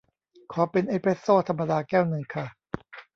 [0.51, 2.45] ขอเป็นเอสเพรสโซธรรมดาแก้วนึงค่ะ